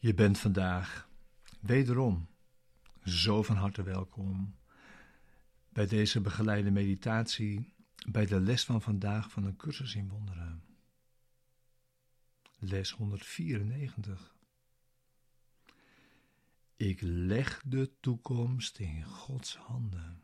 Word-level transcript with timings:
Je 0.00 0.14
bent 0.14 0.38
vandaag 0.38 1.08
wederom 1.60 2.28
zo 3.04 3.42
van 3.42 3.56
harte 3.56 3.82
welkom 3.82 4.56
bij 5.68 5.86
deze 5.86 6.20
begeleide 6.20 6.70
meditatie, 6.70 7.74
bij 8.08 8.26
de 8.26 8.40
les 8.40 8.64
van 8.64 8.82
vandaag 8.82 9.30
van 9.30 9.44
een 9.44 9.56
cursus 9.56 9.94
in 9.94 10.08
wonderen. 10.08 10.62
Les 12.58 12.90
194. 12.90 14.36
Ik 16.76 17.00
leg 17.00 17.62
de 17.64 17.90
toekomst 18.00 18.78
in 18.78 19.04
Gods 19.04 19.56
handen. 19.56 20.22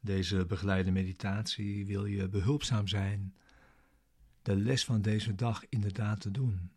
Deze 0.00 0.46
begeleide 0.46 0.90
meditatie 0.90 1.86
wil 1.86 2.04
je 2.04 2.28
behulpzaam 2.28 2.88
zijn 2.88 3.36
de 4.46 4.56
les 4.56 4.84
van 4.84 5.02
deze 5.02 5.34
dag 5.34 5.68
inderdaad 5.68 6.20
te 6.20 6.30
doen 6.30 6.72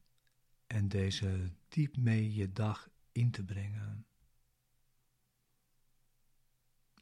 en 0.67 0.87
deze 0.87 1.51
diep 1.67 1.97
mee 1.97 2.33
je 2.33 2.51
dag 2.51 2.89
in 3.11 3.31
te 3.31 3.43
brengen. 3.43 4.05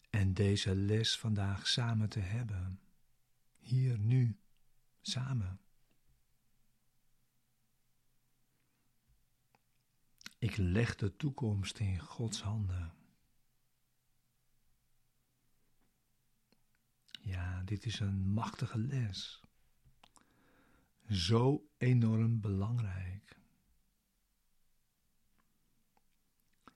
En 0.09 0.33
deze 0.33 0.75
les 0.75 1.17
vandaag 1.17 1.67
samen 1.67 2.09
te 2.09 2.19
hebben, 2.19 2.79
hier 3.57 3.99
nu, 3.99 4.39
samen. 5.01 5.59
Ik 10.37 10.57
leg 10.57 10.95
de 10.95 11.15
toekomst 11.15 11.79
in 11.79 11.99
Gods 11.99 12.41
handen. 12.41 12.93
Ja, 17.21 17.61
dit 17.63 17.85
is 17.85 17.99
een 17.99 18.27
machtige 18.27 18.77
les 18.77 19.46
zo 21.09 21.69
enorm 21.77 22.39
belangrijk. 22.41 23.39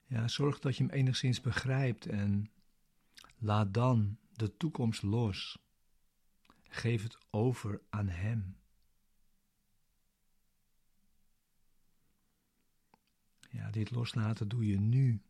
Ja, 0.05 0.27
zorg 0.27 0.59
dat 0.59 0.77
je 0.77 0.83
hem 0.83 0.93
enigszins 0.93 1.41
begrijpt 1.41 2.05
en 2.05 2.51
laat 3.37 3.73
dan 3.73 4.17
de 4.33 4.57
toekomst 4.57 5.01
los. 5.01 5.59
Geef 6.63 7.03
het 7.03 7.17
over 7.29 7.81
aan 7.89 8.07
Hem. 8.07 8.57
Ja, 13.49 13.69
dit 13.71 13.91
loslaten 13.91 14.47
doe 14.47 14.65
je 14.65 14.79
nu. 14.79 15.21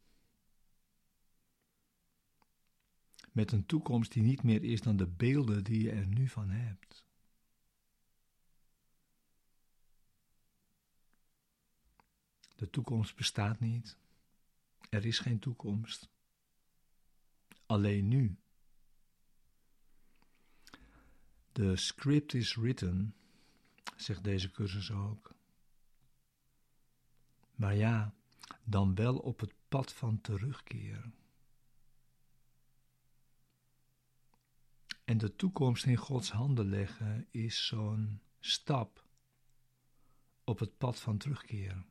Met 3.32 3.52
een 3.52 3.66
toekomst 3.66 4.12
die 4.12 4.24
niet 4.24 4.44
meer 4.44 4.64
is 4.64 4.82
dan 4.82 4.98
de 4.98 5.08
beelden 5.08 5.64
die 5.64 5.82
je 5.82 5.92
er 5.92 6.08
nu 6.08 6.28
van 6.28 6.50
hebt. 6.50 7.06
De 12.62 12.70
toekomst 12.70 13.16
bestaat 13.16 13.60
niet. 13.60 13.98
Er 14.90 15.06
is 15.06 15.20
geen 15.20 15.40
toekomst. 15.40 16.10
Alleen 17.66 18.08
nu. 18.08 18.38
De 21.52 21.76
script 21.76 22.34
is 22.34 22.56
written, 22.56 23.16
zegt 23.96 24.24
deze 24.24 24.52
cursus 24.52 24.92
ook. 24.92 25.36
Maar 27.56 27.76
ja, 27.76 28.14
dan 28.64 28.96
wel 28.96 29.18
op 29.18 29.40
het 29.40 29.54
pad 29.68 29.94
van 29.94 30.22
terugkeer. 30.22 31.12
En 35.06 35.18
de 35.18 35.36
toekomst 35.36 35.86
in 35.86 35.98
Gods 35.98 36.32
handen 36.32 36.70
leggen 36.70 37.28
is 37.32 37.66
zo'n 37.66 38.22
stap 38.40 39.06
op 40.44 40.60
het 40.60 40.78
pad 40.78 41.00
van 41.00 41.18
terugkeer. 41.18 41.90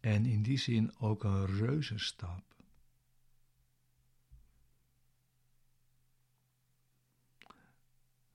En 0.00 0.26
in 0.26 0.42
die 0.42 0.58
zin 0.58 0.98
ook 0.98 1.24
een 1.24 1.46
reuzenstap. 1.46 2.50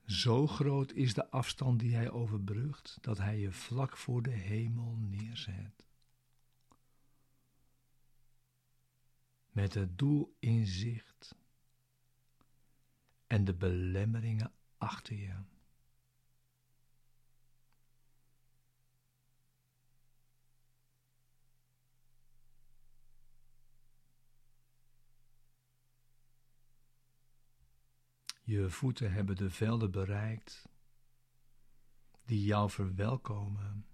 Zo 0.06 0.48
groot 0.48 0.92
is 0.92 1.14
de 1.14 1.30
afstand 1.30 1.80
die 1.80 1.96
hij 1.96 2.12
overbrugt, 2.12 2.98
dat 3.02 3.18
hij 3.18 3.40
je 3.40 3.52
vlak 3.52 3.98
voor 3.98 4.22
de 4.22 4.32
hemel 4.32 4.96
neerzet. 4.96 5.86
Met 9.52 9.74
het 9.74 9.98
doel 9.98 10.36
in 10.40 10.66
zicht 10.66 11.36
en 13.28 13.46
de 13.46 13.54
belemmeringen 13.54 14.52
achter 14.78 15.16
je. 15.16 15.36
Je 28.46 28.70
voeten 28.70 29.14
hebben 29.14 29.36
de 29.36 29.50
velden 29.50 29.92
bereikt 29.92 30.70
die 32.26 32.44
jou 32.44 32.70
verwelkomen. 32.70 33.88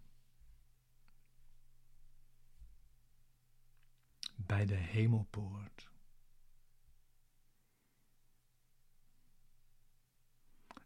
Bij 4.36 4.66
de 4.66 4.76
hemelpoort. 4.76 5.90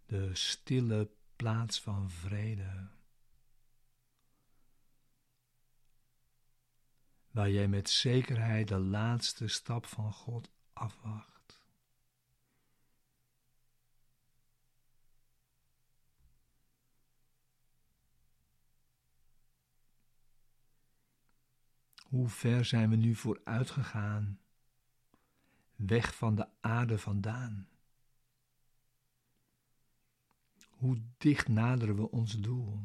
De 0.05 0.35
stille 0.35 1.09
plaats 1.35 1.81
van 1.81 2.09
vrede. 2.09 2.89
Waar 7.31 7.49
jij 7.49 7.67
met 7.67 7.89
zekerheid 7.89 8.67
de 8.67 8.79
laatste 8.79 9.47
stap 9.47 9.85
van 9.85 10.13
God 10.13 10.51
afwacht. 10.73 11.34
Hoe 22.05 22.29
ver 22.29 22.65
zijn 22.65 22.89
we 22.89 22.95
nu 22.95 23.15
vooruit 23.15 23.69
gegaan? 23.69 24.39
Weg 25.75 26.15
van 26.15 26.35
de 26.35 26.47
aarde 26.61 26.97
vandaan. 26.97 27.67
Hoe 30.69 31.01
dicht 31.17 31.47
naderen 31.47 31.95
we 31.95 32.11
ons 32.11 32.39
doel? 32.39 32.79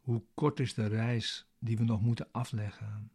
Hoe 0.00 0.24
kort 0.34 0.60
is 0.60 0.74
de 0.74 0.86
reis 0.86 1.46
die 1.58 1.76
we 1.76 1.84
nog 1.84 2.00
moeten 2.00 2.32
afleggen? 2.32 3.10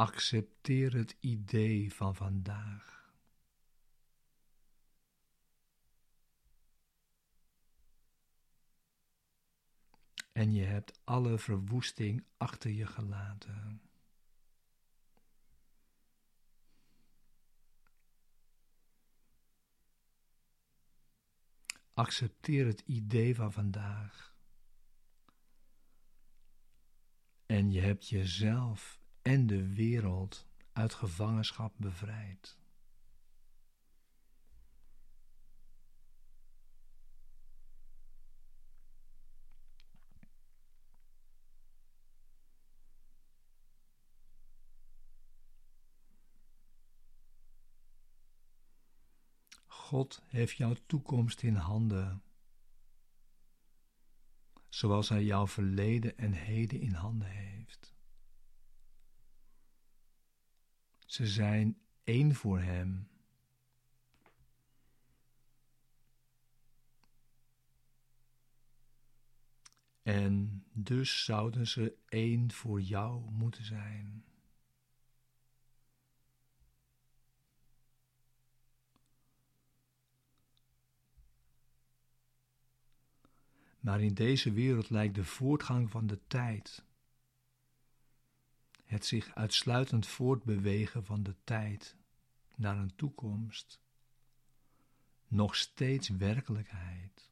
Accepteer 0.00 0.94
het 0.94 1.16
idee 1.20 1.94
van 1.94 2.14
vandaag. 2.14 3.12
En 10.32 10.52
je 10.52 10.64
hebt 10.64 11.00
alle 11.04 11.38
verwoesting 11.38 12.24
achter 12.36 12.70
je 12.70 12.86
gelaten. 12.86 13.82
Accepteer 21.94 22.66
het 22.66 22.80
idee 22.80 23.34
van 23.34 23.52
vandaag. 23.52 24.34
En 27.46 27.70
je 27.70 27.80
hebt 27.80 28.08
jezelf 28.08 28.98
en 29.28 29.46
de 29.46 29.74
wereld 29.74 30.46
uit 30.72 30.94
gevangenschap 30.94 31.74
bevrijdt. 31.76 32.58
God 49.66 50.22
heeft 50.26 50.56
jouw 50.56 50.74
toekomst 50.86 51.42
in 51.42 51.54
handen, 51.54 52.22
zoals 54.68 55.08
Hij 55.08 55.24
jouw 55.24 55.46
verleden 55.46 56.18
en 56.18 56.32
heden 56.32 56.80
in 56.80 56.92
handen 56.92 57.28
heeft. 57.28 57.97
Ze 61.08 61.26
zijn 61.26 61.78
één 62.04 62.34
voor 62.34 62.60
Hem. 62.60 63.08
En 70.02 70.64
dus 70.72 71.24
zouden 71.24 71.66
ze 71.66 71.96
één 72.08 72.52
voor 72.52 72.80
jou 72.80 73.30
moeten 73.30 73.64
zijn. 73.64 74.24
Maar 83.80 84.00
in 84.00 84.14
deze 84.14 84.52
wereld 84.52 84.90
lijkt 84.90 85.14
de 85.14 85.24
voortgang 85.24 85.90
van 85.90 86.06
de 86.06 86.18
tijd, 86.26 86.84
het 88.88 89.06
zich 89.06 89.34
uitsluitend 89.34 90.06
voortbewegen 90.06 91.04
van 91.04 91.22
de 91.22 91.34
tijd 91.44 91.96
naar 92.54 92.76
een 92.76 92.96
toekomst, 92.96 93.80
nog 95.26 95.56
steeds 95.56 96.08
werkelijkheid. 96.08 97.30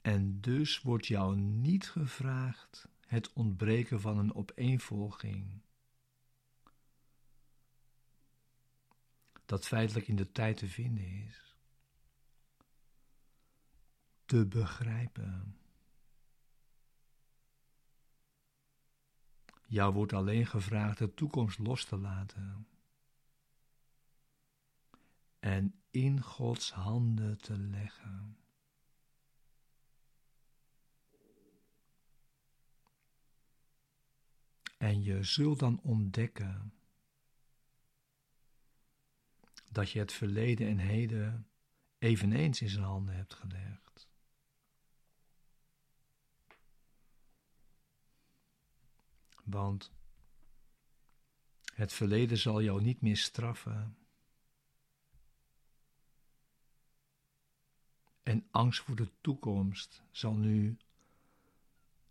En 0.00 0.40
dus 0.40 0.80
wordt 0.80 1.06
jou 1.06 1.36
niet 1.36 1.90
gevraagd 1.90 2.88
het 3.06 3.32
ontbreken 3.32 4.00
van 4.00 4.18
een 4.18 4.34
opeenvolging. 4.34 5.60
Dat 9.44 9.66
feitelijk 9.66 10.08
in 10.08 10.16
de 10.16 10.32
tijd 10.32 10.56
te 10.56 10.68
vinden 10.68 11.26
is. 11.26 11.47
Te 14.28 14.46
begrijpen. 14.46 15.58
Jou 19.66 19.92
wordt 19.92 20.12
alleen 20.12 20.46
gevraagd 20.46 20.98
de 20.98 21.14
toekomst 21.14 21.58
los 21.58 21.84
te 21.84 21.96
laten. 21.96 22.66
En 25.38 25.80
in 25.90 26.22
Gods 26.22 26.72
handen 26.72 27.38
te 27.38 27.58
leggen. 27.58 28.36
En 34.78 35.02
je 35.02 35.22
zult 35.22 35.58
dan 35.58 35.80
ontdekken 35.80 36.72
dat 39.72 39.90
je 39.90 39.98
het 39.98 40.12
verleden 40.12 40.68
en 40.68 40.78
heden 40.78 41.48
eveneens 41.98 42.60
in 42.60 42.68
zijn 42.68 42.84
handen 42.84 43.14
hebt 43.14 43.34
gelegd. 43.34 43.87
Want 49.50 49.92
het 51.74 51.92
verleden 51.92 52.38
zal 52.38 52.62
jou 52.62 52.82
niet 52.82 53.00
meer 53.00 53.16
straffen. 53.16 53.96
En 58.22 58.46
angst 58.50 58.80
voor 58.80 58.96
de 58.96 59.10
toekomst 59.20 60.02
zal 60.10 60.34
nu 60.34 60.76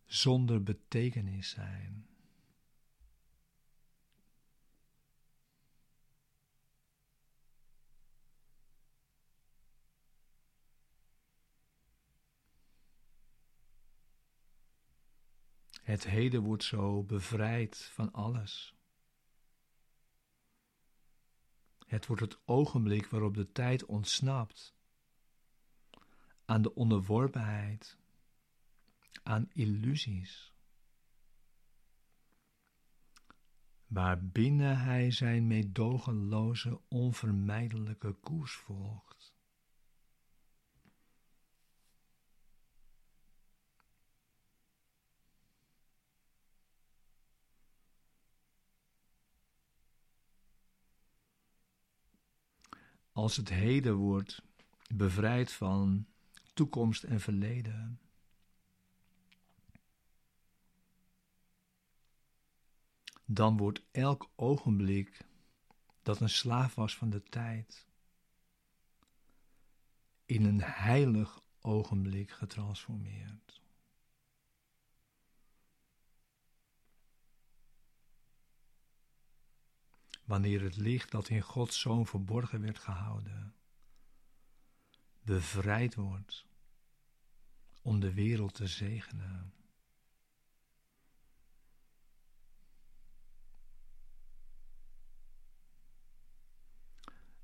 zonder 0.06 0.64
betekenis 0.64 1.50
zijn. 1.50 2.08
Het 15.88 16.04
heden 16.04 16.42
wordt 16.42 16.64
zo 16.64 17.04
bevrijd 17.04 17.90
van 17.94 18.12
alles. 18.12 18.76
Het 21.86 22.06
wordt 22.06 22.22
het 22.22 22.40
ogenblik 22.46 23.08
waarop 23.08 23.34
de 23.34 23.52
tijd 23.52 23.86
ontsnapt 23.86 24.76
aan 26.46 26.62
de 26.62 26.76
onderworpenheid, 26.76 27.98
aan 29.24 29.50
illusies. 29.54 30.54
Waarbinnen 33.86 34.80
hij 34.80 35.12
zijn 35.12 35.48
meedogenloze, 35.48 36.82
onvermijdelijke 36.88 38.12
koers 38.12 38.54
volgt. 38.54 39.07
Als 53.18 53.38
het 53.38 53.50
heden 53.50 53.96
wordt 53.96 54.42
bevrijd 54.94 55.52
van 55.52 56.06
toekomst 56.54 57.04
en 57.04 57.20
verleden. 57.20 58.00
Dan 63.26 63.58
wordt 63.58 63.82
elk 63.92 64.30
ogenblik 64.36 65.26
dat 66.02 66.20
een 66.20 66.30
slaaf 66.30 66.76
was 66.76 66.98
van 66.98 67.10
de 67.10 67.24
tijd 67.24 67.88
in 70.26 70.46
een 70.46 70.62
heilig 70.62 71.42
ogenblik 71.62 72.32
getransformeerd. 72.32 73.62
Wanneer 80.28 80.62
het 80.62 80.76
licht 80.76 81.12
dat 81.12 81.30
in 81.30 81.42
Gods 81.42 81.80
Zoon 81.80 82.06
verborgen 82.06 82.62
werd 82.62 82.80
gehouden, 82.80 83.56
bevrijd 85.24 85.96
wordt 85.96 86.46
om 87.82 88.00
de 88.00 88.14
wereld 88.14 88.54
te 88.54 88.68
zegenen. 88.68 89.54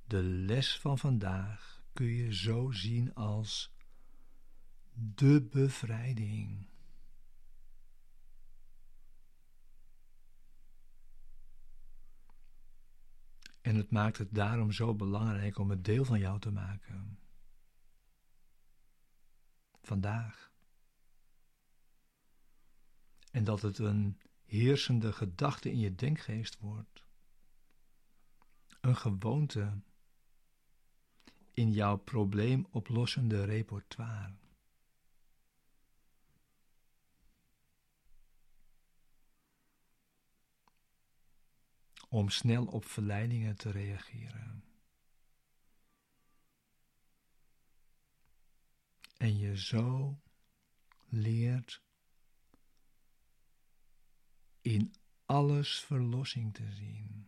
De 0.03 0.23
les 0.23 0.79
van 0.79 0.97
vandaag 0.97 1.83
kun 1.93 2.05
je 2.07 2.33
zo 2.33 2.71
zien 2.71 3.13
als 3.13 3.75
de 4.93 5.41
bevrijding. 5.41 6.67
En 13.63 13.75
het 13.75 13.91
maakt 13.91 14.17
het 14.17 14.33
daarom 14.35 14.71
zo 14.71 14.95
belangrijk 14.95 15.57
om 15.57 15.69
het 15.69 15.85
deel 15.85 16.05
van 16.05 16.19
jou 16.19 16.39
te 16.39 16.51
maken. 16.51 17.19
Vandaag. 19.81 20.51
En 23.31 23.43
dat 23.43 23.61
het 23.61 23.77
een 23.77 24.19
heersende 24.45 25.13
gedachte 25.13 25.71
in 25.71 25.79
je 25.79 25.95
denkgeest 25.95 26.59
wordt. 26.59 27.05
Een 28.81 28.97
gewoonte 28.97 29.81
in 31.53 31.71
jouw 31.71 31.97
probleemoplossende 31.97 33.43
repertoire. 33.43 34.42
Om 42.13 42.29
snel 42.29 42.65
op 42.65 42.85
verleidingen 42.85 43.55
te 43.55 43.71
reageren. 43.71 44.63
En 49.17 49.37
je 49.37 49.57
zo 49.57 50.19
leert 51.07 51.81
in 54.61 54.93
alles 55.25 55.79
verlossing 55.79 56.53
te 56.53 56.71
zien. 56.71 57.22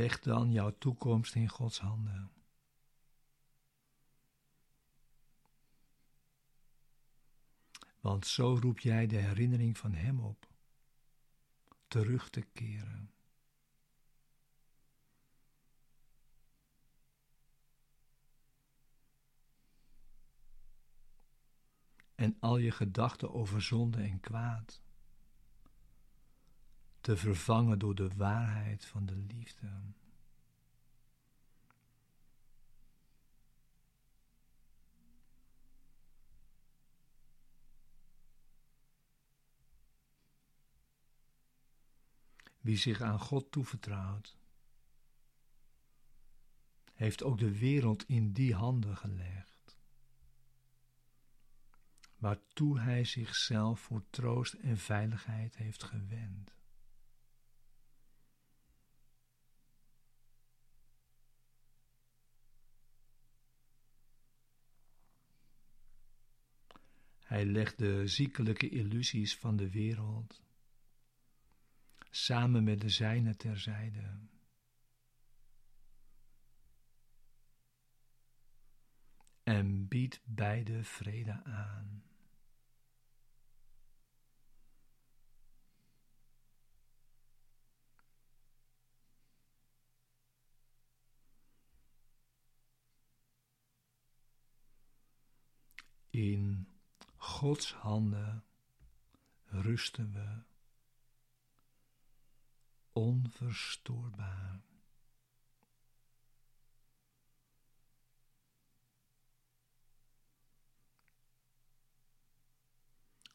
Leg 0.00 0.20
dan 0.20 0.52
jouw 0.52 0.78
toekomst 0.78 1.34
in 1.34 1.48
Gods 1.48 1.80
handen. 1.80 2.30
Want 8.00 8.26
zo 8.26 8.58
roep 8.60 8.78
jij 8.78 9.06
de 9.06 9.16
herinnering 9.16 9.78
van 9.78 9.92
Hem 9.92 10.20
op, 10.20 10.48
terug 11.88 12.30
te 12.30 12.40
keren. 12.40 13.10
En 22.14 22.36
al 22.38 22.56
je 22.56 22.70
gedachten 22.70 23.32
over 23.32 23.62
zonde 23.62 24.02
en 24.02 24.20
kwaad 24.20 24.82
te 27.00 27.16
vervangen 27.16 27.78
door 27.78 27.94
de 27.94 28.10
waarheid 28.16 28.84
van 28.84 29.06
de 29.06 29.16
liefde. 29.16 29.68
Wie 42.60 42.76
zich 42.76 43.00
aan 43.00 43.18
God 43.18 43.50
toevertrouwt, 43.50 44.36
heeft 46.94 47.22
ook 47.22 47.38
de 47.38 47.58
wereld 47.58 48.08
in 48.08 48.32
die 48.32 48.54
handen 48.54 48.96
gelegd, 48.96 49.78
waartoe 52.16 52.80
hij 52.80 53.04
zichzelf 53.04 53.80
voor 53.80 54.04
troost 54.10 54.52
en 54.52 54.78
veiligheid 54.78 55.56
heeft 55.56 55.82
gewend. 55.82 56.59
Hij 67.30 67.44
legt 67.44 67.78
de 67.78 68.06
ziekelijke 68.06 68.68
illusies 68.68 69.36
van 69.36 69.56
de 69.56 69.70
wereld 69.70 70.42
samen 72.10 72.64
met 72.64 72.80
de 72.80 72.88
zijne 72.88 73.36
terzijde. 73.36 74.18
En 79.42 79.88
biedt 79.88 80.20
beide 80.24 80.84
vrede 80.84 81.44
aan. 81.44 82.04
In 96.10 96.69
Gods 97.20 97.72
handen 97.72 98.44
rusten 99.44 100.12
we 100.12 100.42
onverstoorbaar. 102.92 104.60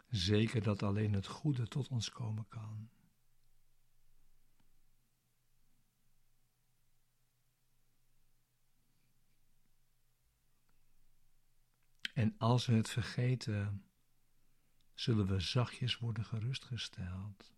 Zeker 0.09 0.63
dat 0.63 0.83
alleen 0.83 1.13
het 1.13 1.27
goede 1.27 1.67
tot 1.67 1.87
ons 1.87 2.09
komen 2.09 2.47
kan. 2.47 2.89
En 12.15 12.35
als 12.37 12.65
we 12.65 12.73
het 12.73 12.89
vergeten, 12.89 13.85
zullen 14.93 15.27
we 15.27 15.39
zachtjes 15.39 15.97
worden 15.97 16.25
gerustgesteld. 16.25 17.53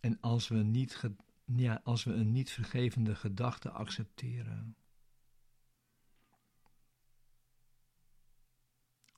En 0.00 0.20
als 0.20 0.48
we, 0.48 0.56
niet 0.56 1.02
ja, 1.44 1.80
als 1.84 2.04
we 2.04 2.12
een 2.12 2.32
niet 2.32 2.50
vergevende 2.50 3.14
gedachte 3.14 3.70
accepteren, 3.70 4.76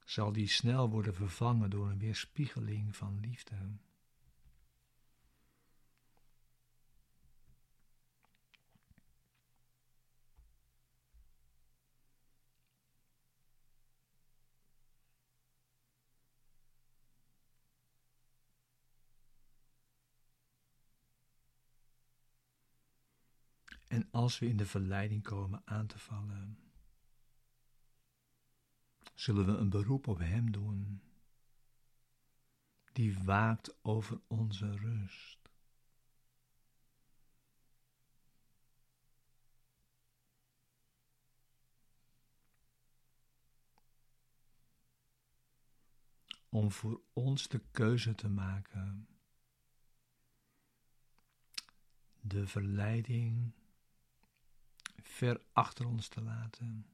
zal 0.04 0.32
die 0.32 0.48
snel 0.48 0.90
worden 0.90 1.14
vervangen 1.14 1.70
door 1.70 1.90
een 1.90 1.98
weerspiegeling 1.98 2.96
van 2.96 3.20
liefde. 3.20 3.76
En 23.92 24.08
als 24.10 24.38
we 24.38 24.46
in 24.46 24.56
de 24.56 24.66
verleiding 24.66 25.22
komen 25.22 25.62
aan 25.64 25.86
te 25.86 25.98
vallen, 25.98 26.58
zullen 29.14 29.46
we 29.46 29.52
een 29.52 29.70
beroep 29.70 30.06
op 30.06 30.18
Hem 30.18 30.52
doen, 30.52 31.02
die 32.92 33.18
waakt 33.22 33.84
over 33.84 34.20
onze 34.26 34.76
rust. 34.76 35.50
Om 46.48 46.70
voor 46.70 47.02
ons 47.12 47.48
de 47.48 47.60
keuze 47.70 48.14
te 48.14 48.28
maken, 48.28 49.08
de 52.20 52.46
verleiding 52.46 53.60
ver 55.02 55.40
achter 55.52 55.86
ons 55.86 56.08
te 56.08 56.20
laten. 56.20 56.86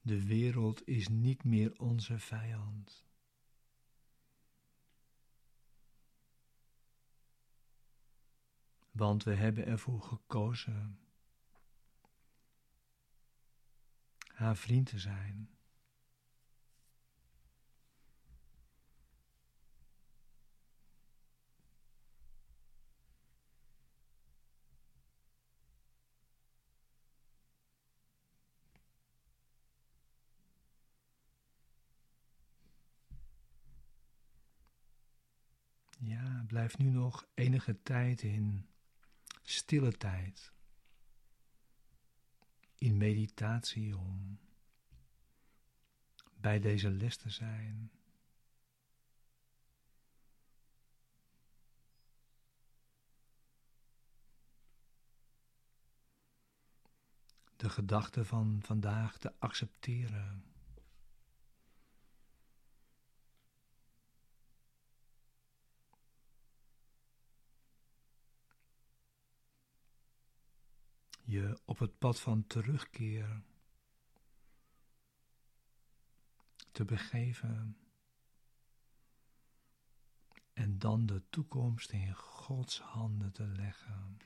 De 0.00 0.26
wereld 0.26 0.86
is 0.86 1.08
niet 1.08 1.44
meer 1.44 1.78
onze 1.78 2.18
vijand. 2.18 3.04
Want 8.90 9.24
we 9.24 9.34
hebben 9.34 9.66
ervoor 9.66 10.02
gekozen 10.02 10.98
haar 14.42 14.56
vriend 14.56 14.86
te 14.86 14.98
zijn. 14.98 15.48
Ja, 35.98 36.31
blijf 36.46 36.78
nu 36.78 36.90
nog 36.90 37.26
enige 37.34 37.82
tijd 37.82 38.22
in 38.22 38.68
stille 39.42 39.92
tijd, 39.92 40.52
in 42.78 42.96
meditatie 42.96 43.96
om 43.96 44.38
bij 46.34 46.60
deze 46.60 46.90
les 46.90 47.16
te 47.16 47.30
zijn. 47.30 47.90
De 57.56 57.70
gedachte 57.70 58.24
van 58.24 58.60
vandaag 58.62 59.18
te 59.18 59.32
accepteren. 59.38 60.51
Je 71.32 71.60
op 71.64 71.78
het 71.78 71.98
pad 71.98 72.20
van 72.20 72.46
terugkeer 72.46 73.42
te 76.72 76.84
begeven 76.84 77.76
en 80.52 80.78
dan 80.78 81.06
de 81.06 81.22
toekomst 81.30 81.92
in 81.92 82.14
Gods 82.14 82.80
handen 82.80 83.32
te 83.32 83.46
leggen. 83.46 84.18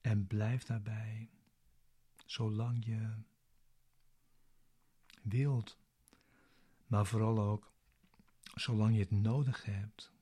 En 0.00 0.26
blijf 0.26 0.64
daarbij, 0.64 1.30
zolang 2.26 2.84
je 2.84 3.22
wilt, 5.22 5.78
maar 6.86 7.06
vooral 7.06 7.40
ook 7.40 7.72
zolang 8.54 8.94
je 8.94 9.00
het 9.00 9.10
nodig 9.10 9.64
hebt 9.64 10.12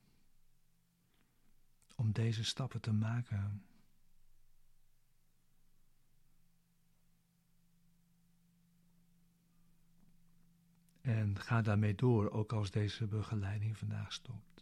om 1.95 2.11
deze 2.11 2.43
stappen 2.43 2.81
te 2.81 2.93
maken. 2.93 3.63
En 11.01 11.39
ga 11.39 11.61
daarmee 11.61 11.95
door, 11.95 12.31
ook 12.31 12.53
als 12.53 12.71
deze 12.71 13.07
begeleiding 13.07 13.77
vandaag 13.77 14.13
stopt. 14.13 14.56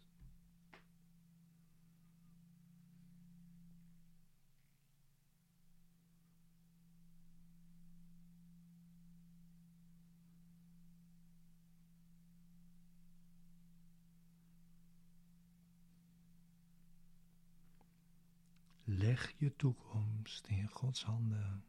Leg 19.15 19.33
je 19.37 19.55
toekomst 19.55 20.47
in 20.47 20.67
Gods 20.67 21.03
handen. 21.03 21.63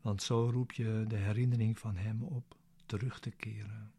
Want 0.00 0.22
zo 0.22 0.50
roep 0.50 0.72
je 0.72 1.04
de 1.08 1.16
herinnering 1.16 1.78
van 1.78 1.96
Hem 1.96 2.22
op 2.22 2.56
terug 2.86 3.20
te 3.20 3.30
keren. 3.30 3.92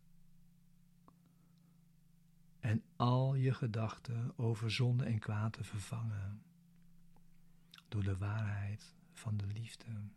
En 2.60 2.84
al 2.96 3.36
je 3.36 3.54
gedachten 3.54 4.38
over 4.38 4.72
zonde 4.72 5.04
en 5.04 5.20
kwaad 5.20 5.54
te 5.54 5.64
vervangen 5.64 6.42
door 7.88 8.04
de 8.04 8.18
waarheid 8.18 8.96
van 9.12 9.38
de 9.38 9.46
liefde. 9.46 10.10